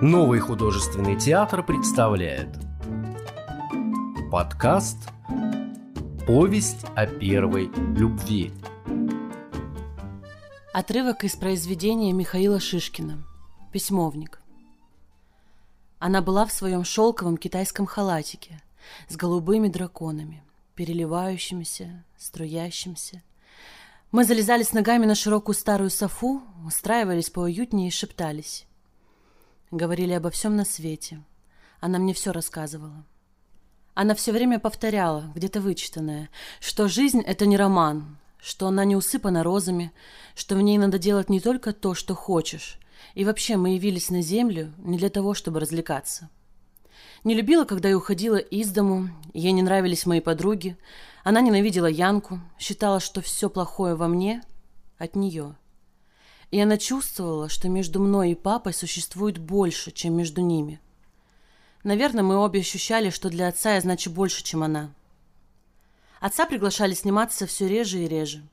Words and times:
Новый 0.00 0.38
художественный 0.38 1.18
театр 1.18 1.64
представляет 1.64 2.50
Подкаст 4.30 4.96
«Повесть 6.24 6.86
о 6.94 7.08
первой 7.08 7.68
любви» 7.96 8.52
Отрывок 10.72 11.24
из 11.24 11.34
произведения 11.34 12.12
Михаила 12.12 12.60
Шишкина 12.60 13.26
«Письмовник» 13.72 14.40
Она 15.98 16.22
была 16.22 16.46
в 16.46 16.52
своем 16.52 16.84
шелковом 16.84 17.36
китайском 17.36 17.84
халатике 17.84 18.62
с 19.08 19.16
голубыми 19.16 19.66
драконами, 19.66 20.44
переливающимися, 20.76 22.04
струящимся. 22.16 23.24
Мы 24.12 24.22
залезали 24.22 24.62
с 24.62 24.72
ногами 24.72 25.06
на 25.06 25.16
широкую 25.16 25.56
старую 25.56 25.90
софу, 25.90 26.40
устраивались 26.64 27.30
поуютнее 27.30 27.88
и 27.88 27.90
шептались. 27.90 28.67
Говорили 29.70 30.12
обо 30.12 30.30
всем 30.30 30.56
на 30.56 30.64
свете. 30.64 31.22
Она 31.80 31.98
мне 31.98 32.14
все 32.14 32.32
рассказывала. 32.32 33.04
Она 33.92 34.14
все 34.14 34.32
время 34.32 34.58
повторяла, 34.58 35.30
где-то 35.34 35.60
вычитанное, 35.60 36.30
что 36.58 36.88
жизнь— 36.88 37.20
это 37.26 37.44
не 37.44 37.58
роман, 37.58 38.16
что 38.38 38.68
она 38.68 38.86
не 38.86 38.96
усыпана 38.96 39.42
розами, 39.42 39.92
что 40.34 40.54
в 40.54 40.62
ней 40.62 40.78
надо 40.78 40.98
делать 40.98 41.28
не 41.28 41.40
только 41.40 41.74
то, 41.74 41.94
что 41.94 42.14
хочешь, 42.14 42.78
и 43.14 43.24
вообще 43.24 43.56
мы 43.56 43.74
явились 43.74 44.08
на 44.08 44.22
землю 44.22 44.72
не 44.78 44.96
для 44.96 45.10
того, 45.10 45.34
чтобы 45.34 45.60
развлекаться. 45.60 46.30
Не 47.24 47.34
любила, 47.34 47.64
когда 47.64 47.90
я 47.90 47.96
уходила 47.96 48.36
из 48.36 48.70
дому, 48.70 49.10
ей 49.34 49.52
не 49.52 49.62
нравились 49.62 50.06
мои 50.06 50.20
подруги, 50.20 50.78
она 51.24 51.42
ненавидела 51.42 51.86
Янку, 51.86 52.40
считала, 52.58 53.00
что 53.00 53.20
все 53.20 53.50
плохое 53.50 53.96
во 53.96 54.08
мне 54.08 54.42
от 54.96 55.14
нее— 55.14 55.56
и 56.50 56.60
она 56.60 56.78
чувствовала, 56.78 57.48
что 57.48 57.68
между 57.68 58.00
мной 58.00 58.32
и 58.32 58.34
папой 58.34 58.72
существует 58.72 59.38
больше, 59.38 59.90
чем 59.90 60.16
между 60.16 60.40
ними. 60.40 60.80
Наверное, 61.84 62.24
мы 62.24 62.36
обе 62.36 62.60
ощущали, 62.60 63.10
что 63.10 63.28
для 63.28 63.48
отца 63.48 63.74
я 63.74 63.80
значу 63.80 64.10
больше, 64.10 64.42
чем 64.42 64.62
она. 64.62 64.92
Отца 66.20 66.46
приглашали 66.46 66.94
сниматься 66.94 67.46
все 67.46 67.68
реже 67.68 68.00
и 68.00 68.08
реже. 68.08 68.46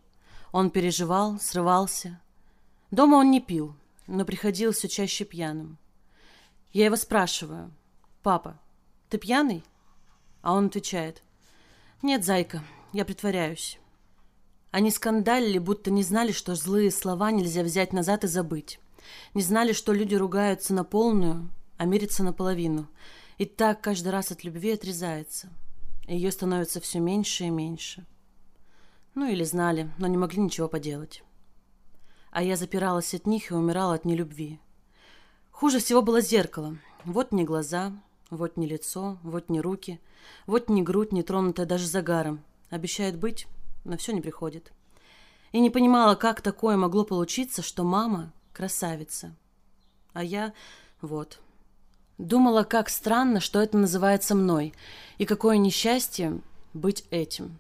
Он 0.52 0.70
переживал, 0.70 1.40
срывался. 1.40 2.20
Дома 2.92 3.16
он 3.16 3.32
не 3.32 3.42
пил, 3.42 3.76
но 4.08 4.26
приходил 4.26 4.72
все 4.72 4.88
чаще 4.88 5.26
пьяным. 5.26 5.78
Я 6.72 6.86
его 6.86 6.96
спрашиваю, 6.96 7.72
«Папа, 8.22 8.60
ты 9.10 9.18
пьяный?» 9.18 9.64
А 10.42 10.54
он 10.54 10.68
отвечает, 10.68 11.24
«Нет, 12.02 12.24
зайка, 12.24 12.64
я 12.94 13.06
притворяюсь». 13.06 13.80
Они 14.76 14.92
скандалили, 14.92 15.58
будто 15.58 15.90
не 15.90 16.04
знали, 16.04 16.34
что 16.34 16.54
злые 16.54 16.92
слова 16.92 17.32
нельзя 17.32 17.64
взять 17.64 17.94
назад 17.94 18.26
и 18.26 18.28
забыть. 18.28 18.78
Не 19.34 19.42
знали, 19.42 19.72
что 19.72 19.94
люди 19.94 20.16
ругаются 20.16 20.74
на 20.74 20.84
полную, 20.84 21.50
а 21.78 21.86
мирятся 21.86 22.26
наполовину. 22.26 22.90
И 23.38 23.46
так 23.46 23.80
каждый 23.80 24.10
раз 24.10 24.34
от 24.34 24.44
любви 24.44 24.74
отрезается. 24.74 25.48
Ее 26.10 26.30
становится 26.30 26.82
все 26.82 27.00
меньше 27.00 27.46
и 27.46 27.50
меньше. 27.52 28.06
Ну 29.14 29.26
или 29.26 29.46
знали, 29.46 29.90
но 29.98 30.08
не 30.08 30.18
могли 30.18 30.42
ничего 30.42 30.68
поделать. 30.68 31.24
А 32.32 32.44
я 32.44 32.58
запиралась 32.58 33.14
от 33.14 33.26
них 33.28 33.52
и 33.52 33.54
умирала 33.54 33.94
от 33.94 34.04
нелюбви. 34.04 34.60
Хуже 35.52 35.80
всего 35.80 36.02
было 36.02 36.20
зеркало. 36.20 36.78
Вот 37.06 37.32
не 37.32 37.46
глаза, 37.46 37.94
вот 38.30 38.58
не 38.58 38.68
лицо, 38.68 39.20
вот 39.24 39.48
не 39.48 39.62
руки, 39.62 40.02
вот 40.46 40.68
не 40.68 40.84
грудь, 40.84 41.14
не 41.14 41.24
тронутая 41.24 41.66
даже 41.66 41.88
загаром. 41.88 42.44
Обещает 42.70 43.18
быть, 43.18 43.48
но 43.86 43.98
все 43.98 44.12
не 44.12 44.22
приходит. 44.22 44.74
И 45.54 45.60
не 45.60 45.70
понимала, 45.70 46.16
как 46.16 46.42
такое 46.42 46.76
могло 46.76 47.06
получиться, 47.06 47.62
что 47.62 47.84
мама 47.84 48.34
красавица. 48.52 49.34
А 50.14 50.24
я 50.24 50.54
вот. 51.02 51.40
Думала, 52.18 52.64
как 52.64 52.90
странно, 52.90 53.40
что 53.40 53.62
это 53.62 53.78
называется 53.78 54.36
мной, 54.36 54.74
и 55.18 55.26
какое 55.26 55.58
несчастье 55.58 56.40
быть 56.74 57.06
этим. 57.12 57.60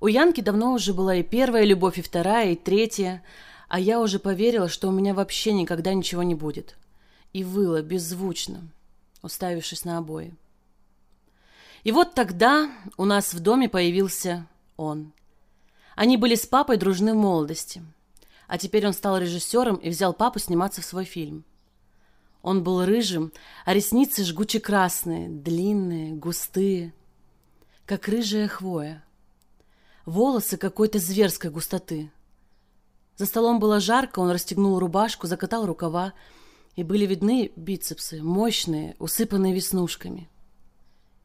У 0.00 0.06
Янки 0.06 0.40
давно 0.40 0.72
уже 0.72 0.94
была 0.94 1.16
и 1.16 1.22
первая 1.22 1.64
любовь, 1.64 1.98
и 1.98 2.02
вторая, 2.02 2.52
и 2.52 2.56
третья, 2.56 3.22
а 3.68 3.80
я 3.80 4.00
уже 4.00 4.18
поверила, 4.18 4.68
что 4.68 4.88
у 4.88 4.92
меня 4.92 5.12
вообще 5.12 5.52
никогда 5.52 5.92
ничего 5.92 6.22
не 6.22 6.34
будет. 6.34 6.76
И 7.32 7.42
выла 7.42 7.82
беззвучно, 7.82 8.68
уставившись 9.22 9.84
на 9.84 9.98
обои. 9.98 10.34
И 11.84 11.92
вот 11.92 12.14
тогда 12.14 12.70
у 12.96 13.04
нас 13.04 13.34
в 13.34 13.40
доме 13.40 13.68
появился 13.68 14.46
он. 14.78 15.12
Они 15.94 16.16
были 16.16 16.36
с 16.36 16.46
папой 16.46 16.78
дружны 16.78 17.12
в 17.12 17.16
молодости. 17.16 17.82
А 18.46 18.56
теперь 18.56 18.86
он 18.86 18.94
стал 18.94 19.18
режиссером 19.18 19.76
и 19.76 19.90
взял 19.90 20.14
папу 20.14 20.38
сниматься 20.38 20.80
в 20.80 20.86
свой 20.86 21.04
фильм. 21.04 21.44
Он 22.40 22.62
был 22.62 22.84
рыжим, 22.84 23.32
а 23.66 23.74
ресницы 23.74 24.24
жгуче 24.24 24.60
красные, 24.60 25.28
длинные, 25.28 26.14
густые, 26.14 26.94
как 27.84 28.08
рыжая 28.08 28.48
хвоя. 28.48 29.04
Волосы 30.06 30.56
какой-то 30.56 30.98
зверской 30.98 31.50
густоты. 31.50 32.10
За 33.16 33.26
столом 33.26 33.58
было 33.58 33.80
жарко, 33.80 34.20
он 34.20 34.30
расстегнул 34.30 34.78
рубашку, 34.78 35.26
закатал 35.26 35.66
рукава, 35.66 36.14
и 36.76 36.84
были 36.84 37.04
видны 37.04 37.50
бицепсы, 37.56 38.22
мощные, 38.22 38.94
усыпанные 39.00 39.52
веснушками. 39.52 40.28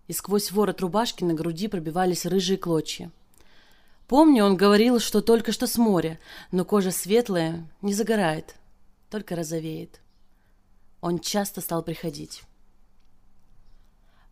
И 0.07 0.13
сквозь 0.13 0.51
ворот 0.51 0.81
рубашки 0.81 1.23
на 1.23 1.35
груди 1.35 1.67
пробивались 1.67 2.25
рыжие 2.25 2.57
клочья. 2.57 3.11
Помню, 4.07 4.43
он 4.43 4.57
говорил, 4.57 4.99
что 4.99 5.21
только 5.21 5.51
что 5.51 5.65
с 5.65 5.77
моря, 5.77 6.19
но 6.51 6.65
кожа 6.65 6.91
светлая, 6.91 7.67
не 7.81 7.93
загорает, 7.93 8.55
только 9.09 9.35
розовеет. 9.35 10.01
Он 11.01 11.19
часто 11.19 11.61
стал 11.61 11.83
приходить. 11.83 12.43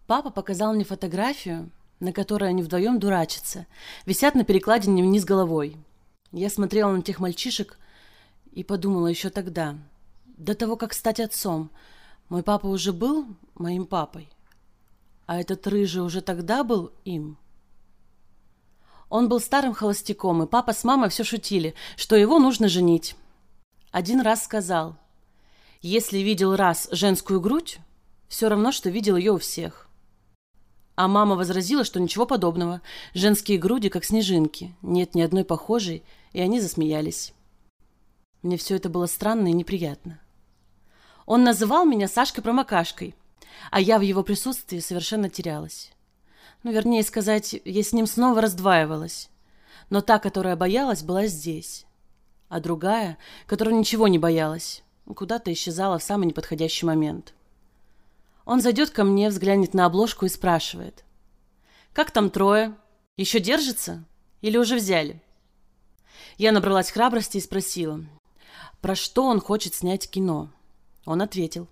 Папа 0.07 0.29
показал 0.29 0.73
мне 0.73 0.83
фотографию, 0.83 1.69
на 1.99 2.11
которой 2.11 2.49
они 2.49 2.63
вдвоем 2.63 2.99
дурачатся, 2.99 3.65
висят 4.05 4.35
на 4.35 4.43
перекладине 4.43 5.03
вниз 5.03 5.23
головой. 5.23 5.77
Я 6.31 6.49
смотрела 6.49 6.91
на 6.91 7.01
тех 7.01 7.19
мальчишек 7.19 7.77
и 8.51 8.63
подумала 8.63 9.07
еще 9.07 9.29
тогда, 9.29 9.77
до 10.25 10.55
того, 10.55 10.75
как 10.75 10.93
стать 10.93 11.19
отцом, 11.19 11.69
мой 12.27 12.43
папа 12.43 12.67
уже 12.67 12.91
был 12.91 13.27
моим 13.55 13.85
папой, 13.85 14.29
а 15.27 15.39
этот 15.39 15.65
рыжий 15.67 16.01
уже 16.01 16.21
тогда 16.21 16.63
был 16.63 16.91
им. 17.05 17.37
Он 19.11 19.27
был 19.27 19.41
старым 19.41 19.73
холостяком, 19.73 20.41
и 20.41 20.47
папа 20.47 20.71
с 20.71 20.85
мамой 20.85 21.09
все 21.09 21.25
шутили, 21.25 21.75
что 21.97 22.15
его 22.15 22.39
нужно 22.39 22.69
женить. 22.69 23.17
Один 23.91 24.21
раз 24.21 24.45
сказал, 24.45 24.95
если 25.81 26.19
видел 26.19 26.55
раз 26.55 26.87
женскую 26.91 27.41
грудь, 27.41 27.79
все 28.29 28.47
равно, 28.47 28.71
что 28.71 28.89
видел 28.89 29.17
ее 29.17 29.33
у 29.33 29.37
всех. 29.37 29.89
А 30.95 31.09
мама 31.09 31.35
возразила, 31.35 31.83
что 31.83 31.99
ничего 31.99 32.25
подобного. 32.25 32.81
Женские 33.13 33.57
груди, 33.57 33.89
как 33.89 34.05
снежинки. 34.05 34.73
Нет 34.81 35.13
ни 35.13 35.21
одной 35.21 35.43
похожей, 35.43 36.03
и 36.31 36.39
они 36.39 36.61
засмеялись. 36.61 37.33
Мне 38.41 38.55
все 38.55 38.77
это 38.77 38.87
было 38.87 39.07
странно 39.07 39.49
и 39.49 39.53
неприятно. 39.53 40.21
Он 41.25 41.43
называл 41.43 41.83
меня 41.83 42.07
Сашкой-промокашкой, 42.07 43.13
а 43.71 43.81
я 43.81 43.99
в 43.99 44.03
его 44.03 44.23
присутствии 44.23 44.79
совершенно 44.79 45.29
терялась. 45.29 45.91
Ну, 46.63 46.71
вернее 46.71 47.03
сказать, 47.03 47.55
я 47.65 47.83
с 47.83 47.93
ним 47.93 48.05
снова 48.05 48.41
раздваивалась. 48.41 49.29
Но 49.89 50.01
та, 50.01 50.19
которая 50.19 50.55
боялась, 50.55 51.03
была 51.03 51.27
здесь. 51.27 51.85
А 52.49 52.59
другая, 52.59 53.17
которая 53.47 53.75
ничего 53.75 54.07
не 54.07 54.19
боялась, 54.19 54.83
куда-то 55.05 55.51
исчезала 55.51 55.97
в 55.97 56.03
самый 56.03 56.27
неподходящий 56.27 56.85
момент. 56.85 57.33
Он 58.45 58.61
зайдет 58.61 58.91
ко 58.91 59.03
мне, 59.03 59.29
взглянет 59.29 59.73
на 59.73 59.85
обложку 59.85 60.25
и 60.25 60.29
спрашивает. 60.29 61.03
«Как 61.93 62.11
там 62.11 62.29
трое? 62.29 62.75
Еще 63.17 63.39
держится? 63.39 64.03
Или 64.41 64.57
уже 64.57 64.75
взяли?» 64.75 65.21
Я 66.37 66.51
набралась 66.51 66.91
храбрости 66.91 67.37
и 67.37 67.41
спросила, 67.41 68.03
про 68.81 68.95
что 68.95 69.25
он 69.25 69.39
хочет 69.39 69.75
снять 69.75 70.09
кино. 70.09 70.49
Он 71.05 71.21
ответил. 71.21 71.67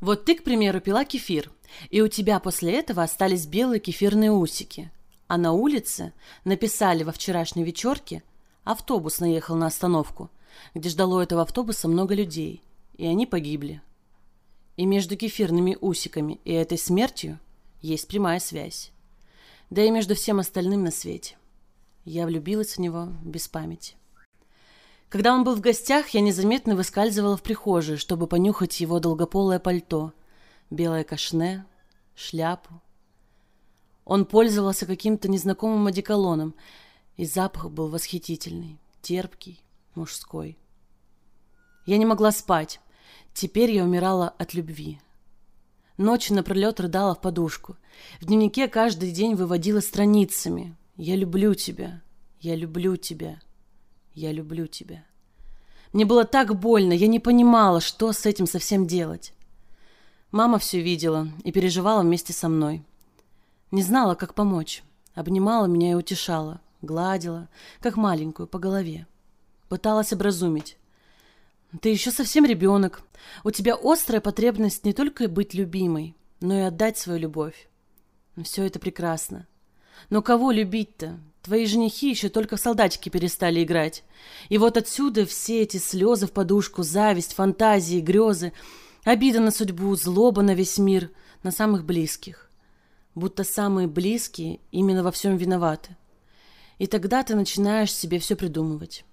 «Вот 0.00 0.24
ты, 0.24 0.34
к 0.36 0.44
примеру, 0.44 0.80
пила 0.80 1.04
кефир, 1.04 1.50
и 1.90 2.00
у 2.00 2.08
тебя 2.08 2.40
после 2.40 2.74
этого 2.74 3.02
остались 3.02 3.46
белые 3.46 3.80
кефирные 3.80 4.30
усики. 4.30 4.90
А 5.26 5.36
на 5.36 5.52
улице 5.52 6.12
написали 6.44 7.02
во 7.02 7.12
вчерашней 7.12 7.64
вечерке 7.64 8.22
«Автобус 8.64 9.20
наехал 9.20 9.56
на 9.56 9.66
остановку», 9.66 10.30
где 10.74 10.88
ждало 10.88 11.20
этого 11.20 11.42
автобуса 11.42 11.88
много 11.88 12.14
людей, 12.14 12.62
и 12.96 13.06
они 13.06 13.26
погибли. 13.26 13.82
И 14.76 14.86
между 14.86 15.16
кефирными 15.16 15.76
усиками 15.80 16.40
и 16.44 16.52
этой 16.52 16.78
смертью 16.78 17.38
есть 17.82 18.08
прямая 18.08 18.40
связь. 18.40 18.90
Да 19.70 19.82
и 19.82 19.90
между 19.90 20.14
всем 20.14 20.38
остальным 20.38 20.82
на 20.82 20.90
свете. 20.90 21.36
Я 22.04 22.24
влюбилась 22.26 22.76
в 22.76 22.80
него 22.80 23.08
без 23.22 23.48
памяти. 23.48 23.97
Когда 25.08 25.32
он 25.32 25.42
был 25.42 25.54
в 25.54 25.60
гостях, 25.60 26.10
я 26.10 26.20
незаметно 26.20 26.76
выскальзывала 26.76 27.36
в 27.36 27.42
прихожую, 27.42 27.96
чтобы 27.96 28.26
понюхать 28.26 28.80
его 28.80 29.00
долгополое 29.00 29.58
пальто, 29.58 30.12
белое 30.70 31.02
кашне, 31.02 31.64
шляпу. 32.14 32.82
Он 34.04 34.26
пользовался 34.26 34.84
каким-то 34.84 35.28
незнакомым 35.28 35.86
одеколоном, 35.86 36.54
и 37.16 37.24
запах 37.24 37.70
был 37.70 37.88
восхитительный, 37.88 38.78
терпкий, 39.00 39.62
мужской. 39.94 40.58
Я 41.86 41.96
не 41.96 42.04
могла 42.04 42.30
спать. 42.30 42.80
Теперь 43.32 43.70
я 43.70 43.84
умирала 43.84 44.28
от 44.28 44.52
любви. 44.52 45.00
Ночью 45.96 46.36
напролет 46.36 46.80
рыдала 46.80 47.14
в 47.14 47.20
подушку. 47.20 47.76
В 48.20 48.26
дневнике 48.26 48.68
каждый 48.68 49.10
день 49.10 49.34
выводила 49.34 49.80
страницами. 49.80 50.76
«Я 50.96 51.16
люблю 51.16 51.54
тебя, 51.54 52.02
я 52.40 52.54
люблю 52.56 52.96
тебя, 52.96 53.40
я 54.18 54.32
люблю 54.32 54.66
тебя». 54.66 55.04
Мне 55.92 56.04
было 56.04 56.24
так 56.24 56.54
больно, 56.58 56.92
я 56.92 57.06
не 57.06 57.18
понимала, 57.18 57.80
что 57.80 58.12
с 58.12 58.26
этим 58.26 58.46
совсем 58.46 58.86
делать. 58.86 59.32
Мама 60.30 60.58
все 60.58 60.82
видела 60.82 61.28
и 61.44 61.52
переживала 61.52 62.02
вместе 62.02 62.32
со 62.34 62.48
мной. 62.48 62.84
Не 63.70 63.82
знала, 63.82 64.14
как 64.14 64.34
помочь. 64.34 64.82
Обнимала 65.14 65.66
меня 65.66 65.92
и 65.92 65.94
утешала, 65.94 66.60
гладила, 66.82 67.48
как 67.80 67.96
маленькую, 67.96 68.46
по 68.46 68.58
голове. 68.58 69.06
Пыталась 69.68 70.12
образумить. 70.12 70.76
Ты 71.80 71.88
еще 71.88 72.10
совсем 72.10 72.44
ребенок. 72.44 73.02
У 73.44 73.50
тебя 73.50 73.76
острая 73.82 74.20
потребность 74.20 74.84
не 74.84 74.92
только 74.92 75.28
быть 75.28 75.54
любимой, 75.54 76.14
но 76.40 76.54
и 76.54 76.62
отдать 76.62 76.98
свою 76.98 77.18
любовь. 77.18 77.68
Все 78.42 78.64
это 78.64 78.78
прекрасно. 78.78 79.46
Но 80.10 80.22
кого 80.22 80.50
любить-то? 80.50 81.18
Твои 81.48 81.64
женихи 81.64 82.10
еще 82.10 82.28
только 82.28 82.58
в 82.58 82.60
солдатики 82.60 83.08
перестали 83.08 83.64
играть. 83.64 84.04
И 84.50 84.58
вот 84.58 84.76
отсюда 84.76 85.24
все 85.24 85.62
эти 85.62 85.78
слезы 85.78 86.26
в 86.26 86.32
подушку, 86.32 86.82
зависть, 86.82 87.32
фантазии, 87.32 88.00
грезы, 88.00 88.52
обида 89.02 89.40
на 89.40 89.50
судьбу, 89.50 89.96
злоба 89.96 90.42
на 90.42 90.52
весь 90.52 90.76
мир, 90.76 91.10
на 91.42 91.50
самых 91.50 91.86
близких. 91.86 92.50
Будто 93.14 93.44
самые 93.44 93.88
близкие 93.88 94.60
именно 94.72 95.02
во 95.02 95.10
всем 95.10 95.38
виноваты. 95.38 95.96
И 96.76 96.86
тогда 96.86 97.22
ты 97.22 97.34
начинаешь 97.34 97.94
себе 97.94 98.18
все 98.18 98.36
придумывать. 98.36 99.06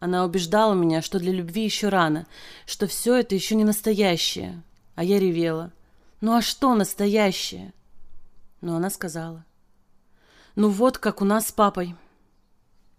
Она 0.00 0.24
убеждала 0.24 0.74
меня, 0.74 1.00
что 1.00 1.20
для 1.20 1.30
любви 1.30 1.62
еще 1.62 1.90
рано, 1.90 2.26
что 2.66 2.88
все 2.88 3.14
это 3.14 3.36
еще 3.36 3.54
не 3.54 3.62
настоящее. 3.62 4.64
А 4.96 5.04
я 5.04 5.20
ревела. 5.20 5.72
Ну 6.20 6.34
а 6.34 6.42
что 6.42 6.74
настоящее? 6.74 7.72
Но 8.62 8.74
она 8.74 8.90
сказала. 8.90 9.44
Ну 10.58 10.70
вот, 10.70 10.98
как 10.98 11.22
у 11.22 11.24
нас 11.24 11.46
с 11.46 11.52
папой. 11.52 11.94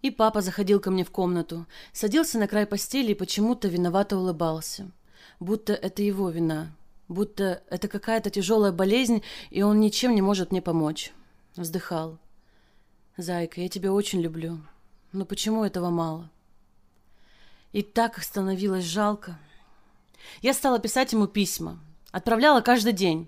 И 0.02 0.12
папа 0.12 0.40
заходил 0.40 0.80
ко 0.80 0.92
мне 0.92 1.04
в 1.04 1.12
комнату, 1.12 1.66
садился 1.92 2.40
на 2.40 2.48
край 2.48 2.66
постели 2.66 3.12
и 3.12 3.16
почему-то 3.16 3.68
виновато 3.68 4.18
улыбался. 4.18 4.90
Будто 5.42 5.74
это 5.74 6.02
его 6.02 6.30
вина. 6.30 6.74
Будто 7.10 7.62
это 7.70 7.90
какая-то 7.90 8.30
тяжелая 8.30 8.72
болезнь, 8.72 9.24
и 9.50 9.62
он 9.62 9.82
ничем 9.82 10.16
не 10.16 10.22
может 10.22 10.52
мне 10.52 10.62
помочь. 10.62 11.12
Вздыхал. 11.58 12.18
«Зайка, 13.18 13.60
я 13.60 13.68
тебя 13.68 13.92
очень 13.92 14.22
люблю. 14.22 14.62
Но 15.12 15.26
почему 15.26 15.66
этого 15.66 15.90
мало?» 15.90 16.30
И 17.74 17.82
так 17.82 18.24
становилось 18.24 18.86
жалко. 18.86 19.38
Я 20.42 20.54
стала 20.54 20.80
писать 20.80 21.12
ему 21.12 21.28
письма. 21.28 21.78
Отправляла 22.12 22.62
каждый 22.62 22.94
день. 22.94 23.28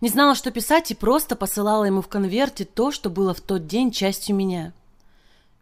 Не 0.00 0.08
знала, 0.08 0.34
что 0.34 0.50
писать, 0.50 0.90
и 0.90 0.94
просто 0.94 1.36
посылала 1.36 1.84
ему 1.84 2.02
в 2.02 2.08
конверте 2.08 2.64
то, 2.64 2.90
что 2.90 3.10
было 3.10 3.32
в 3.34 3.40
тот 3.40 3.66
день 3.66 3.90
частью 3.90 4.36
меня. 4.36 4.72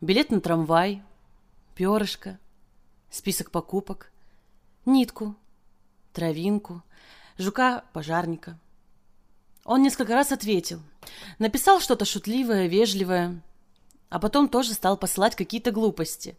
Билет 0.00 0.30
на 0.30 0.40
трамвай, 0.40 1.02
перышко, 1.74 2.38
список 3.10 3.50
покупок, 3.50 4.10
нитку, 4.86 5.34
травинку, 6.12 6.82
жука-пожарника. 7.38 8.58
Он 9.64 9.82
несколько 9.82 10.14
раз 10.14 10.30
ответил. 10.32 10.80
Написал 11.38 11.80
что-то 11.80 12.04
шутливое, 12.04 12.66
вежливое, 12.66 13.40
а 14.10 14.18
потом 14.18 14.48
тоже 14.48 14.74
стал 14.74 14.96
посылать 14.96 15.34
какие-то 15.34 15.70
глупости. 15.70 16.36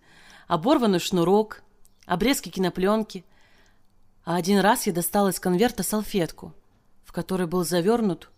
Оборванный 0.47 0.99
шнурок, 0.99 1.63
обрезки 2.05 2.49
кинопленки. 2.49 3.25
А 4.23 4.35
один 4.35 4.59
раз 4.59 4.87
я 4.87 4.93
достала 4.93 5.29
из 5.29 5.39
конверта 5.39 5.83
салфетку, 5.83 6.53
в 7.05 7.13
которой 7.13 7.47
был 7.47 7.63
завернут 7.63 8.29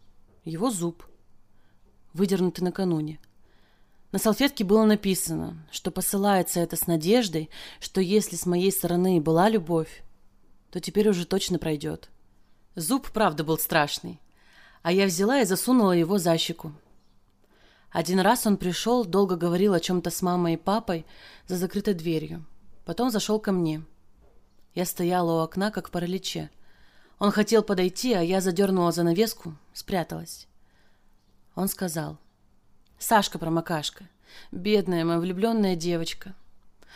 его 0.45 0.69
зуб, 0.69 1.03
выдернутый 2.13 2.63
накануне. 2.63 3.19
На 4.11 4.19
салфетке 4.19 4.63
было 4.63 4.85
написано, 4.85 5.67
что 5.71 5.91
посылается 5.91 6.59
это 6.59 6.75
с 6.75 6.87
надеждой, 6.87 7.49
что 7.79 7.99
если 7.99 8.35
с 8.35 8.45
моей 8.45 8.71
стороны 8.71 9.19
была 9.19 9.49
любовь, 9.49 10.03
то 10.71 10.79
теперь 10.79 11.09
уже 11.09 11.25
точно 11.25 11.59
пройдет. 11.59 12.09
Зуб, 12.75 13.11
правда, 13.11 13.43
был 13.43 13.57
страшный, 13.57 14.21
а 14.83 14.91
я 14.91 15.07
взяла 15.07 15.41
и 15.41 15.45
засунула 15.45 15.93
его 15.93 16.19
за 16.19 16.37
щеку. 16.37 16.71
Один 17.89 18.19
раз 18.19 18.45
он 18.45 18.57
пришел, 18.57 19.05
долго 19.05 19.35
говорил 19.35 19.73
о 19.73 19.79
чем-то 19.79 20.09
с 20.09 20.21
мамой 20.21 20.53
и 20.53 20.57
папой 20.57 21.05
за 21.47 21.57
закрытой 21.57 21.93
дверью. 21.93 22.45
Потом 22.85 23.09
зашел 23.09 23.39
ко 23.39 23.51
мне. 23.51 23.83
Я 24.75 24.85
стояла 24.85 25.39
у 25.39 25.43
окна, 25.43 25.71
как 25.71 25.87
в 25.87 25.91
параличе. 25.91 26.49
Он 27.19 27.31
хотел 27.31 27.63
подойти, 27.63 28.13
а 28.13 28.21
я 28.21 28.41
задернула 28.41 28.91
занавеску, 28.91 29.55
спряталась. 29.73 30.47
Он 31.55 31.67
сказал. 31.67 32.17
«Сашка-промокашка, 32.99 34.07
бедная 34.51 35.05
моя 35.05 35.19
влюбленная 35.19 35.75
девочка. 35.75 36.35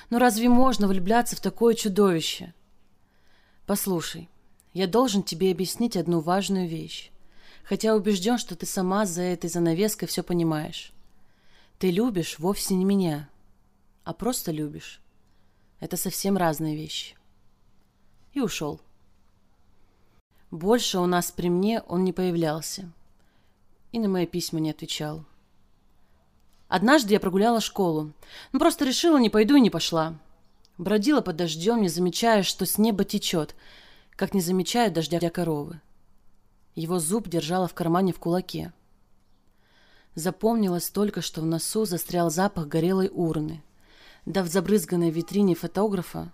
Ну 0.09 0.19
разве 0.19 0.49
можно 0.49 0.87
влюбляться 0.87 1.35
в 1.35 1.41
такое 1.41 1.73
чудовище?» 1.73 2.53
«Послушай, 3.65 4.29
я 4.73 4.87
должен 4.87 5.23
тебе 5.23 5.51
объяснить 5.51 5.97
одну 5.97 6.19
важную 6.19 6.67
вещь, 6.67 7.11
хотя 7.63 7.95
убежден, 7.95 8.37
что 8.37 8.55
ты 8.55 8.65
сама 8.65 9.05
за 9.05 9.21
этой 9.21 9.49
занавеской 9.49 10.07
все 10.07 10.23
понимаешь. 10.23 10.91
Ты 11.77 11.91
любишь 11.91 12.37
вовсе 12.39 12.75
не 12.75 12.85
меня, 12.85 13.29
а 14.03 14.13
просто 14.13 14.51
любишь. 14.51 15.01
Это 15.79 15.97
совсем 15.97 16.37
разные 16.37 16.75
вещи. 16.75 17.15
И 18.33 18.39
ушел. 18.39 18.79
Больше 20.51 20.99
у 20.99 21.05
нас 21.05 21.31
при 21.31 21.49
мне 21.49 21.81
он 21.87 22.03
не 22.03 22.13
появлялся. 22.13 22.91
И 23.91 23.99
на 23.99 24.07
мои 24.07 24.25
письма 24.25 24.59
не 24.59 24.69
отвечал. 24.71 25.25
Однажды 26.67 27.13
я 27.13 27.19
прогуляла 27.19 27.59
школу. 27.59 28.13
Ну, 28.51 28.59
просто 28.59 28.85
решила, 28.85 29.17
не 29.17 29.29
пойду 29.29 29.55
и 29.55 29.61
не 29.61 29.69
пошла. 29.69 30.17
Бродила 30.77 31.21
под 31.21 31.37
дождем, 31.37 31.81
не 31.81 31.89
замечая, 31.89 32.43
что 32.43 32.65
с 32.65 32.77
неба 32.77 33.03
течет, 33.03 33.55
как 34.11 34.33
не 34.33 34.41
замечают 34.41 34.93
дождя 34.93 35.19
коровы. 35.29 35.81
Его 36.75 36.99
зуб 36.99 37.27
держала 37.27 37.67
в 37.67 37.73
кармане 37.73 38.13
в 38.13 38.19
кулаке. 38.19 38.71
Запомнилось 40.15 40.89
только, 40.89 41.21
что 41.21 41.41
в 41.41 41.45
носу 41.45 41.85
застрял 41.85 42.29
запах 42.29 42.67
горелой 42.67 43.09
урны– 43.11 43.63
да 44.25 44.43
в 44.43 44.47
забрызганной 44.47 45.09
витрине 45.09 45.55
фотографа 45.55 46.31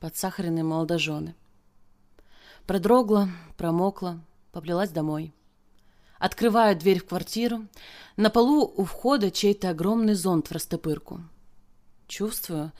подсахаренные 0.00 0.64
молодожены. 0.64 1.34
Продрогла, 2.66 3.28
промокла, 3.56 4.20
поплелась 4.52 4.90
домой. 4.90 5.32
Открываю 6.18 6.76
дверь 6.76 7.00
в 7.00 7.06
квартиру. 7.06 7.66
На 8.16 8.30
полу 8.30 8.72
у 8.76 8.84
входа 8.84 9.30
чей-то 9.30 9.70
огромный 9.70 10.14
зонт 10.14 10.48
в 10.48 10.52
растопырку. 10.52 11.20
Чувствую 12.06 12.72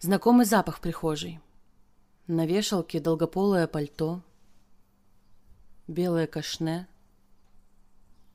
знакомый 0.00 0.46
запах 0.46 0.80
прихожей. 0.80 1.40
На 2.26 2.46
вешалке 2.46 3.00
долгополое 3.00 3.66
пальто, 3.66 4.22
белое 5.86 6.26
кашне, 6.26 6.88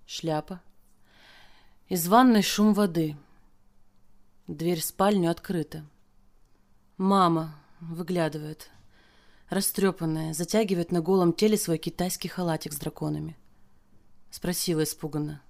шляпа. 0.06 0.62
Из 1.88 2.08
ванной 2.08 2.44
шум 2.44 2.74
воды— 2.74 3.18
Дверь 4.50 4.80
в 4.80 4.86
спальню 4.86 5.30
открыта. 5.30 5.86
Мама 6.98 7.54
выглядывает. 7.80 8.72
Растрепанная, 9.50 10.34
затягивает 10.34 10.92
на 10.92 11.02
голом 11.02 11.34
теле 11.34 11.58
свой 11.58 11.80
китайский 11.80 12.28
халатик 12.28 12.72
с 12.72 12.78
драконами. 12.78 13.36
Спросила 14.30 14.84
испуганно. 14.84 15.42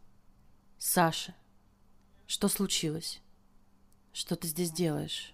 «Саша, 0.78 1.36
что 2.26 2.48
случилось? 2.48 3.22
Что 4.14 4.38
ты 4.38 4.48
здесь 4.48 4.72
делаешь?» 4.72 5.34